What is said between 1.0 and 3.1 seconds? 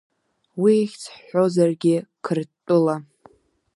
ҳҳәозаргьы Қырҭтәыла!